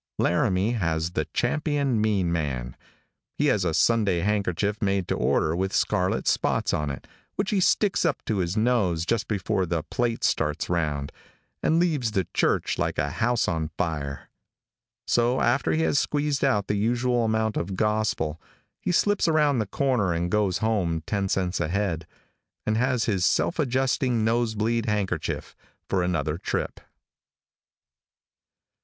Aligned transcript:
|LARAMIE 0.17 0.71
has 0.79 1.11
the 1.11 1.25
champion 1.25 2.01
mean 2.01 2.31
man. 2.31 2.75
He 3.35 3.45
has 3.53 3.63
a 3.63 3.71
Sunday 3.75 4.21
handkerchief 4.21 4.81
made 4.81 5.07
to 5.09 5.15
order 5.15 5.55
with 5.55 5.75
scarlet 5.75 6.25
spots 6.27 6.73
on 6.73 6.89
it, 6.89 7.05
which 7.35 7.51
he 7.51 7.59
sticks 7.59 8.03
up 8.03 8.25
to 8.25 8.37
his 8.39 8.57
nose 8.57 9.05
just 9.05 9.27
before 9.27 9.67
the 9.67 9.83
plate 9.83 10.23
starts 10.23 10.71
round, 10.71 11.11
and 11.61 11.77
leaves 11.79 12.13
the 12.13 12.25
church 12.33 12.79
like 12.79 12.97
a 12.97 13.11
house 13.11 13.47
on 13.47 13.69
fire. 13.77 14.31
So 15.05 15.39
after 15.39 15.71
he 15.71 15.83
has 15.83 15.99
squeezed 15.99 16.43
out 16.43 16.65
the 16.65 16.73
usual 16.77 17.23
amount 17.23 17.55
of 17.55 17.75
gospel, 17.75 18.41
he 18.79 18.91
slips 18.91 19.27
around 19.27 19.59
the 19.59 19.67
corner 19.67 20.13
and 20.15 20.31
goes 20.31 20.57
home 20.65 21.03
ten 21.05 21.29
cents 21.29 21.59
ahead, 21.59 22.07
and 22.65 22.75
has 22.75 23.05
his 23.05 23.23
self 23.23 23.59
adjusting 23.59 24.25
nose 24.25 24.55
bleed 24.55 24.87
handkerchief 24.87 25.55
for 25.87 26.01
another 26.01 26.39
trip. 26.39 26.79